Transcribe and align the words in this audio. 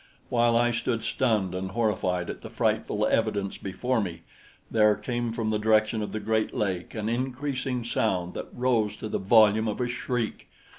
While 0.29 0.57
I 0.57 0.71
stood 0.71 1.03
stunned 1.03 1.53
and 1.53 1.69
horrified 1.69 2.31
at 2.31 2.41
the 2.41 2.49
frightful 2.49 3.05
evidence 3.05 3.59
before 3.59 4.01
me, 4.01 4.23
there 4.71 4.95
came 4.95 5.31
from 5.31 5.51
the 5.51 5.59
direction 5.59 6.01
of 6.01 6.11
the 6.11 6.19
great 6.19 6.55
lake 6.55 6.95
an 6.95 7.07
increasing 7.07 7.83
sound 7.83 8.33
that 8.33 8.47
rose 8.51 8.95
to 8.97 9.07
the 9.07 9.19
volume 9.19 9.67
of 9.67 9.79
a 9.79 9.87
shriek. 9.87 10.49